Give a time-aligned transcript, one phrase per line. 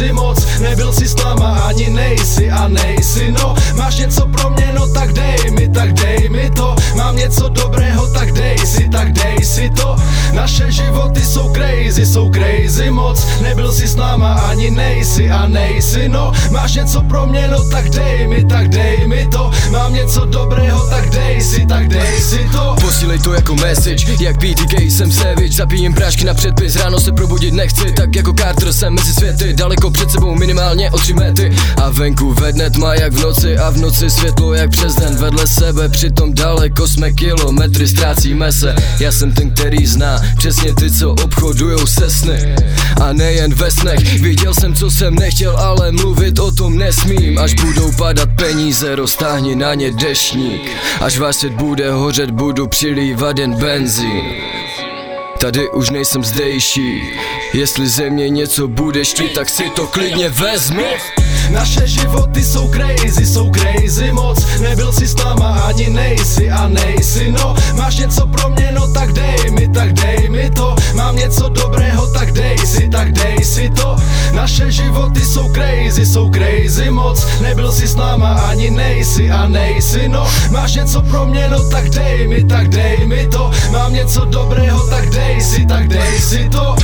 [0.00, 1.14] crazy moc Nebyl si s
[1.68, 2.39] ani nejsi
[12.00, 13.26] crazy, jsou crazy moc.
[13.42, 16.32] Nebyl si s náma ani nejsi a nejsi no.
[16.50, 19.50] Máš něco pro mě, no tak dej mi, tak dej mi to.
[19.70, 22.76] Mám něco dobrého, tak dej si, tak dej si to.
[22.80, 25.52] Posílej to jako message, jak BTK jsem savage.
[25.52, 29.90] Zapíjím prášky na předpis, ráno se probudit nechci Tak jako Carter jsem mezi světy, daleko
[29.90, 33.58] před sebou minimálně o tři metry A venku ve dne tma jak v noci.
[33.58, 35.88] A v noci světlo jak přes den Vedle sebe.
[35.88, 38.74] Přitom daleko jsme kilometry, ztrácíme se.
[39.00, 42.54] Já jsem ten, který zná přesně ty, co obchodujou se sny
[43.00, 47.38] A nejen ve snech, viděl jsem, co jsem nechtěl, ale mluvit o tom nesmím.
[47.38, 53.38] Až budou padat peníze, roztáhni na ně dešník Až váš svět bude hořet, budu přilívat
[53.38, 54.24] jen benzín.
[55.40, 57.02] Tady už nejsem zdejší.
[57.54, 60.84] Jestli ze mě něco budeš chtít, tak si to klidně vezmi.
[61.50, 64.46] Naše životy jsou crazy, jsou crazy moc.
[64.60, 67.54] Nebyl si s náma ani nejsi a nejsi no.
[67.76, 69.59] Máš něco pro mě, no tak dej mi,
[75.70, 77.26] životy jsou crazy, moc.
[77.40, 80.26] Nebyl si s náma ani nejsi a nejsi no.
[80.50, 83.50] Máš něco pro mě, no tak dej mi, tak dej mi to.
[83.70, 86.76] Mám něco dobrého, tak dej si, tak dej si to.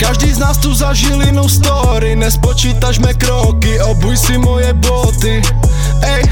[0.00, 2.16] Každý z nás tu zažil jinou story.
[2.16, 5.42] Nespočítaš mé kroky, obuj si moje boty.
[6.02, 6.22] Ej,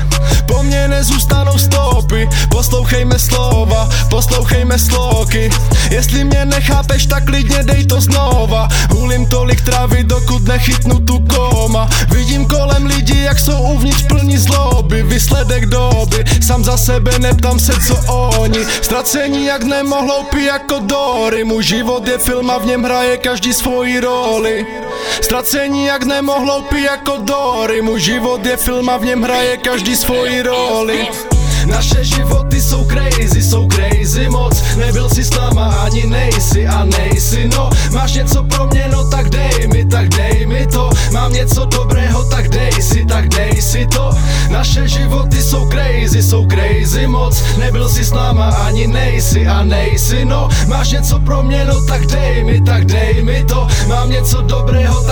[0.47, 1.44] po mně nezůstanou
[2.49, 5.51] Poslouchejme slova, poslouchejme sloky.
[5.91, 8.69] Jestli mě nechápeš, tak klidně dej to znova.
[8.91, 11.89] Hulím tolik trávy, dokud nechytnu tu koma.
[12.09, 15.03] Vidím kolem lidi, jak jsou uvnitř plní zloby.
[15.03, 18.67] Výsledek doby, sám za sebe neptám se, co oni.
[18.83, 21.45] Ztracení jak nemohloupí jako Dory.
[21.45, 24.67] Můj život je film a v něm hraje každý svoji roli.
[25.21, 27.83] Ztracení jak nemohloupí jako Dory.
[27.83, 31.09] Můj život je film a v něm hraje každý svoji roli
[31.67, 34.63] naše životy jsou crazy, jsou crazy moc.
[34.77, 37.71] Nebyl si s náma ani nejsi a nejsi no.
[37.93, 40.91] Máš něco pro mě, no tak dej mi, tak dej mi to.
[41.13, 44.11] Mám něco dobrého, tak dej si, tak dej si to.
[44.51, 47.43] Naše životy jsou crazy, jsou crazy moc.
[47.59, 50.49] Nebyl si s náma ani nejsi a nejsi no.
[50.67, 53.69] Máš něco pro mě, no tak dej mi, tak dej mi to.
[53.89, 55.05] Mám něco dobrého